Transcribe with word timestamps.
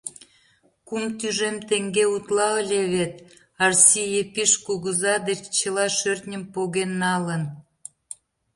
Кум 0.87 1.03
тӱжем 1.17 1.55
теҥге 1.67 2.03
утла 2.15 2.47
ыле 2.61 2.81
вет, 2.93 3.13
Арси 3.63 4.03
Епиш 4.21 4.51
кугыза 4.65 5.15
деч 5.27 5.41
чыла 5.57 5.85
шӧртньым 5.97 6.43
поген 6.53 6.91
налын! 7.03 7.43